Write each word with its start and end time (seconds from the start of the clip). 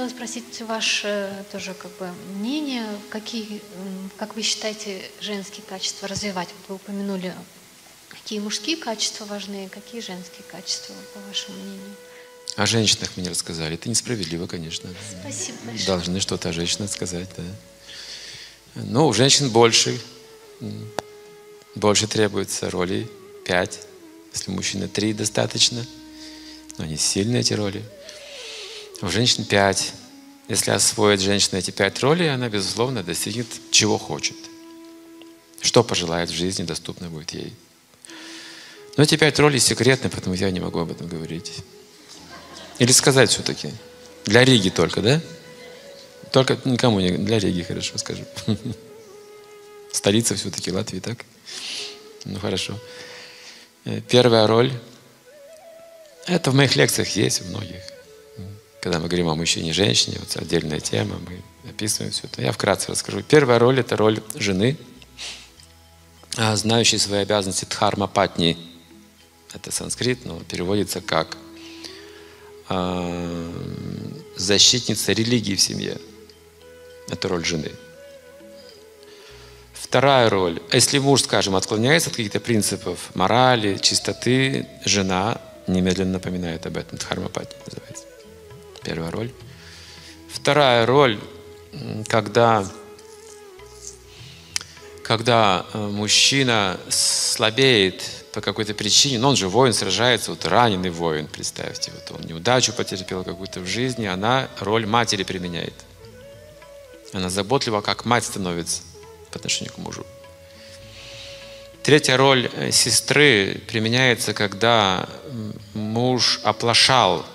хотела 0.00 0.08
спросить 0.16 0.62
ваше 0.62 1.44
тоже 1.52 1.74
как 1.74 1.90
бы 1.98 2.08
мнение, 2.36 2.86
какие, 3.10 3.60
как 4.16 4.34
вы 4.34 4.40
считаете, 4.40 5.02
женские 5.20 5.62
качества 5.68 6.08
развивать? 6.08 6.48
Вот 6.48 6.68
вы 6.68 6.74
упомянули, 6.76 7.34
какие 8.08 8.38
мужские 8.38 8.78
качества 8.78 9.26
важны, 9.26 9.68
какие 9.68 10.00
женские 10.00 10.42
качества, 10.50 10.94
по 11.12 11.20
вашему 11.28 11.58
мнению? 11.58 11.94
О 12.56 12.64
женщинах 12.64 13.10
мне 13.16 13.28
рассказали. 13.28 13.74
Это 13.74 13.90
несправедливо, 13.90 14.46
конечно. 14.46 14.88
Спасибо 15.20 15.58
большое. 15.66 15.86
Должны 15.86 16.20
что-то 16.20 16.48
о 16.48 16.52
женщинах 16.54 16.90
сказать, 16.90 17.28
да. 17.36 17.42
Но 18.76 19.06
у 19.06 19.12
женщин 19.12 19.50
больше, 19.50 20.00
больше 21.74 22.06
требуется 22.06 22.70
ролей, 22.70 23.06
пять. 23.44 23.80
Если 24.32 24.50
мужчины 24.50 24.88
три 24.88 25.12
достаточно, 25.12 25.84
но 26.78 26.84
они 26.84 26.96
сильные 26.96 27.40
эти 27.40 27.52
роли. 27.52 27.84
У 29.02 29.08
женщин 29.08 29.44
пять. 29.44 29.92
Если 30.48 30.72
освоит 30.72 31.20
женщина 31.20 31.58
эти 31.58 31.70
пять 31.70 32.00
ролей, 32.00 32.32
она, 32.32 32.48
безусловно, 32.48 33.02
достигнет 33.02 33.46
чего 33.70 33.96
хочет. 33.98 34.36
Что 35.62 35.82
пожелает 35.82 36.28
в 36.28 36.34
жизни, 36.34 36.64
доступно 36.64 37.08
будет 37.08 37.30
ей. 37.30 37.54
Но 38.96 39.04
эти 39.04 39.16
пять 39.16 39.38
ролей 39.38 39.60
секретны, 39.60 40.10
поэтому 40.10 40.34
я 40.34 40.50
не 40.50 40.60
могу 40.60 40.80
об 40.80 40.90
этом 40.90 41.08
говорить. 41.08 41.52
Или 42.78 42.92
сказать 42.92 43.30
все-таки. 43.30 43.70
Для 44.24 44.44
Риги 44.44 44.68
только, 44.70 45.00
да? 45.00 45.20
Только 46.32 46.58
никому 46.64 47.00
не 47.00 47.12
для 47.12 47.38
Риги, 47.38 47.62
хорошо 47.62 47.96
скажу. 47.96 48.24
Столица 49.92 50.34
все-таки 50.34 50.72
Латвии, 50.72 51.00
так? 51.00 51.24
Ну 52.24 52.38
хорошо. 52.38 52.78
Э, 53.84 54.00
первая 54.00 54.46
роль. 54.46 54.72
Это 56.26 56.50
в 56.50 56.54
моих 56.54 56.76
лекциях 56.76 57.08
есть, 57.16 57.40
в 57.40 57.50
многих. 57.50 57.82
Когда 58.80 58.98
мы 58.98 59.08
говорим 59.08 59.28
о 59.28 59.34
мужчине 59.34 59.70
и 59.70 59.72
женщине, 59.72 60.16
вот 60.20 60.34
отдельная 60.36 60.80
тема, 60.80 61.18
мы 61.18 61.42
описываем 61.68 62.12
все 62.12 62.22
это. 62.24 62.40
Я 62.40 62.52
вкратце 62.52 62.90
расскажу. 62.90 63.22
Первая 63.22 63.58
роль– 63.58 63.78
это 63.80 63.96
роль 63.96 64.22
жены, 64.34 64.78
а, 66.36 66.56
знающей 66.56 66.98
свои 66.98 67.20
обязанности 67.20 67.66
дхарма 67.66 68.06
патни. 68.06 68.56
Это 69.52 69.70
санскрит, 69.70 70.24
но 70.24 70.40
переводится 70.40 71.02
как 71.02 71.36
а, 72.70 73.52
защитница 74.36 75.12
религии 75.12 75.56
в 75.56 75.60
семье. 75.60 75.98
Это 77.10 77.28
роль 77.28 77.44
жены. 77.44 77.72
Вторая 79.74 80.30
роль. 80.30 80.62
Если 80.72 80.98
муж, 80.98 81.24
скажем, 81.24 81.54
отклоняется 81.54 82.08
от 82.08 82.16
каких-то 82.16 82.40
принципов 82.40 83.10
морали, 83.14 83.76
чистоты, 83.76 84.66
жена 84.86 85.38
немедленно 85.66 86.12
напоминает 86.12 86.64
об 86.64 86.78
этом. 86.78 86.96
Дхармапати 86.96 87.56
называется. 87.66 88.09
Первая 88.82 89.10
роль. 89.10 89.30
Вторая 90.32 90.86
роль, 90.86 91.18
когда, 92.08 92.66
когда 95.02 95.66
э, 95.72 95.78
мужчина 95.78 96.80
слабеет 96.88 98.02
по 98.32 98.40
какой-то 98.40 98.74
причине, 98.74 99.18
но 99.18 99.30
он 99.30 99.36
же 99.36 99.48
воин, 99.48 99.72
сражается, 99.74 100.30
вот 100.30 100.44
раненый 100.46 100.90
воин, 100.90 101.26
представьте, 101.26 101.92
вот 101.92 102.18
он 102.18 102.26
неудачу 102.26 102.72
потерпел 102.72 103.24
какую-то 103.24 103.60
в 103.60 103.66
жизни, 103.66 104.06
она 104.06 104.48
роль 104.60 104.86
матери 104.86 105.24
применяет. 105.24 105.74
Она 107.12 107.28
заботлива, 107.28 107.80
как 107.80 108.04
мать 108.04 108.24
становится 108.24 108.82
по 109.30 109.38
отношению 109.38 109.74
к 109.74 109.78
мужу. 109.78 110.06
Третья 111.82 112.16
роль 112.16 112.50
э, 112.54 112.70
сестры 112.70 113.60
применяется, 113.66 114.32
когда 114.32 115.08
муж 115.74 116.40
оплошал 116.44 117.26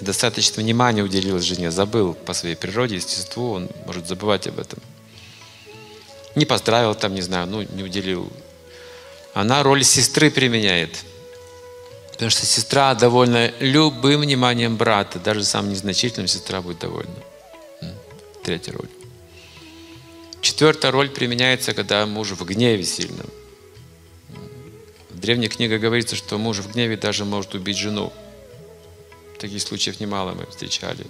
и 0.00 0.04
достаточно 0.04 0.62
внимания 0.62 1.02
уделил 1.02 1.38
жене, 1.40 1.70
забыл 1.70 2.14
по 2.14 2.34
своей 2.34 2.56
природе, 2.56 2.96
естеству, 2.96 3.52
он 3.52 3.68
может 3.86 4.06
забывать 4.08 4.46
об 4.46 4.58
этом. 4.58 4.80
Не 6.34 6.46
поздравил 6.46 6.94
там, 6.94 7.14
не 7.14 7.22
знаю, 7.22 7.46
ну, 7.46 7.62
не 7.62 7.82
уделил. 7.82 8.30
Она 9.34 9.62
роль 9.62 9.84
сестры 9.84 10.30
применяет. 10.30 11.04
Потому 12.12 12.30
что 12.30 12.46
сестра 12.46 12.94
довольна 12.94 13.52
любым 13.60 14.20
вниманием 14.20 14.76
брата, 14.76 15.18
даже 15.18 15.44
самым 15.44 15.72
незначительным 15.72 16.28
сестра 16.28 16.60
будет 16.60 16.78
довольна. 16.78 17.14
Третья 18.44 18.72
роль. 18.72 18.88
Четвертая 20.40 20.92
роль 20.92 21.08
применяется, 21.08 21.72
когда 21.72 22.04
муж 22.06 22.30
в 22.32 22.44
гневе 22.44 22.84
сильном. 22.84 23.26
В 25.10 25.18
древних 25.18 25.56
книгах 25.56 25.80
говорится, 25.80 26.16
что 26.16 26.36
муж 26.36 26.58
в 26.58 26.72
гневе 26.72 26.96
даже 26.96 27.24
может 27.24 27.54
убить 27.54 27.78
жену. 27.78 28.12
Таких 29.38 29.60
случаев 29.62 30.00
немало 30.00 30.34
мы 30.34 30.46
встречали. 30.46 31.06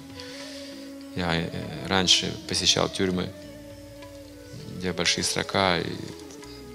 Я 1.16 1.34
э, 1.34 1.86
раньше 1.86 2.34
посещал 2.48 2.88
тюрьмы, 2.88 3.30
где 4.78 4.92
большие 4.92 5.24
срока, 5.24 5.78
и 5.80 5.86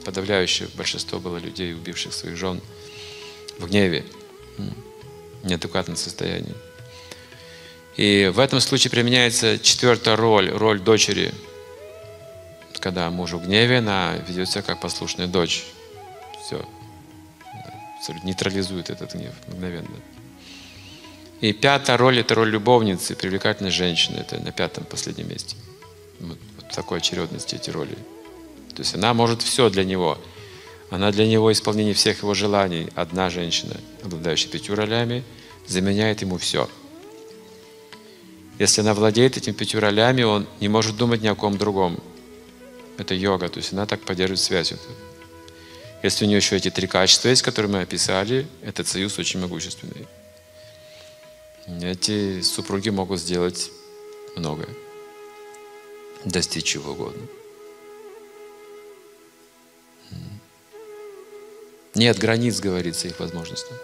подавляющее 0.05 0.69
большинство 0.75 1.19
было 1.19 1.37
людей, 1.37 1.73
убивших 1.73 2.13
своих 2.13 2.37
жен 2.37 2.61
в 3.57 3.67
гневе, 3.67 4.05
в 5.43 5.47
неадекватном 5.47 5.97
состоянии. 5.97 6.55
И 7.97 8.31
в 8.33 8.39
этом 8.39 8.61
случае 8.61 8.91
применяется 8.91 9.59
четвертая 9.59 10.15
роль, 10.15 10.49
роль 10.49 10.79
дочери– 10.79 11.33
когда 12.79 13.09
муж 13.09 13.31
в 13.31 13.45
гневе, 13.45 13.79
она 13.79 14.15
ведет 14.27 14.49
себя 14.49 14.61
как 14.61 14.79
послушная 14.79 15.27
дочь. 15.27 15.65
Все. 16.43 16.65
Нейтрализует 18.23 18.89
этот 18.89 19.13
гнев 19.13 19.33
мгновенно. 19.47 19.89
И 21.41 21.53
пятая 21.53 21.97
роль– 21.97 22.19
это 22.19 22.35
роль 22.35 22.49
любовницы, 22.49 23.15
привлекательной 23.15 23.71
женщины. 23.71 24.17
Это 24.17 24.39
на 24.39 24.51
пятом, 24.51 24.83
последнем 24.83 25.29
месте. 25.29 25.55
Вот, 26.19 26.37
вот 26.57 26.69
такой 26.73 26.97
очередности 26.97 27.55
эти 27.55 27.69
роли. 27.69 27.95
То 28.75 28.81
есть 28.81 28.95
она 28.95 29.13
может 29.13 29.41
все 29.41 29.69
для 29.69 29.85
него. 29.85 30.17
Она 30.89 31.11
для 31.11 31.27
него 31.27 31.51
исполнение 31.51 31.93
всех 31.93 32.23
его 32.23 32.33
желаний. 32.33 32.89
Одна 32.95 33.29
женщина, 33.29 33.77
обладающая 34.03 34.49
пятью 34.49 34.75
ролями, 34.75 35.23
заменяет 35.67 36.21
ему 36.21 36.37
все. 36.37 36.69
Если 38.57 38.81
она 38.81 38.93
владеет 38.93 39.37
этими 39.37 39.53
пятью 39.53 39.79
ролями, 39.79 40.23
он 40.23 40.45
не 40.59 40.67
может 40.67 40.97
думать 40.97 41.21
ни 41.21 41.27
о 41.27 41.35
ком 41.35 41.57
другом. 41.57 41.97
Это 42.97 43.13
йога, 43.13 43.47
то 43.47 43.59
есть 43.59 43.71
она 43.71 43.85
так 43.85 44.01
поддерживает 44.01 44.41
связь. 44.41 44.73
Если 46.03 46.25
у 46.25 46.27
нее 46.27 46.37
еще 46.37 46.57
эти 46.57 46.69
три 46.69 46.87
качества 46.87 47.29
есть, 47.29 47.41
которые 47.41 47.71
мы 47.71 47.81
описали, 47.81 48.47
этот 48.61 48.87
союз 48.87 49.17
очень 49.17 49.39
могущественный. 49.39 50.07
Эти 51.81 52.41
супруги 52.41 52.89
могут 52.89 53.19
сделать 53.19 53.71
многое, 54.35 54.69
достичь 56.25 56.65
чего 56.65 56.93
угодно. 56.93 57.27
Нет 61.93 62.17
границ, 62.17 62.59
говорится, 62.59 63.07
их 63.07 63.19
возможностям. 63.19 63.77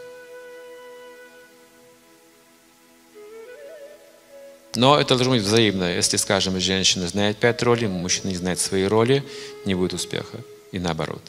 Но 4.76 5.00
это 5.00 5.16
должно 5.16 5.34
быть 5.34 5.44
взаимно. 5.44 5.96
Если, 5.96 6.18
скажем, 6.18 6.60
женщина 6.60 7.08
знает 7.08 7.38
пять 7.38 7.62
ролей, 7.64 7.88
мужчина 7.88 8.30
не 8.30 8.36
знает 8.36 8.60
свои 8.60 8.86
роли, 8.86 9.24
не 9.66 9.76
будет 9.76 9.94
успеха. 9.94 10.40
И 10.72 10.80
наоборот. 10.80 11.22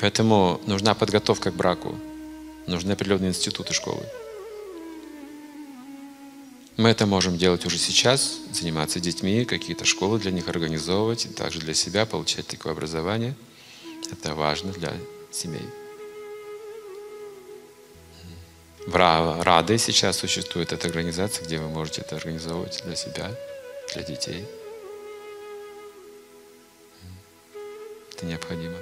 Поэтому 0.00 0.60
нужна 0.66 0.94
подготовка 0.94 1.50
к 1.50 1.56
браку. 1.56 1.98
Нужны 2.66 2.92
определенные 2.92 3.30
институты 3.30 3.74
школы. 3.74 4.06
Мы 6.78 6.90
это 6.90 7.06
можем 7.06 7.36
делать 7.36 7.66
уже 7.66 7.76
сейчас, 7.76 8.38
заниматься 8.52 9.00
детьми, 9.00 9.44
какие-то 9.44 9.84
школы 9.84 10.20
для 10.20 10.30
них 10.30 10.48
организовывать, 10.48 11.26
и 11.26 11.28
также 11.28 11.58
для 11.58 11.74
себя 11.74 12.06
получать 12.06 12.46
такое 12.46 12.72
образование. 12.72 13.34
Это 14.12 14.36
важно 14.36 14.72
для 14.72 14.92
семей. 15.32 15.66
В 18.86 18.94
Рады 18.94 19.76
сейчас 19.76 20.18
существует 20.18 20.72
эта 20.72 20.86
организация, 20.86 21.44
где 21.44 21.58
вы 21.58 21.68
можете 21.68 22.02
это 22.02 22.14
организовывать 22.14 22.80
для 22.86 22.94
себя, 22.94 23.28
для 23.92 24.02
детей. 24.04 24.44
Это 28.12 28.24
необходимо. 28.24 28.76